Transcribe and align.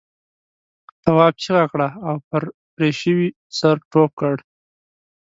تواب 1.03 1.33
چیغه 1.41 1.65
کړه 1.71 1.87
او 2.07 2.15
پر 2.29 2.43
پرې 2.73 2.89
شوي 2.99 3.27
سر 3.57 3.75
ټوپ 3.91 4.11
کړ. 4.19 4.35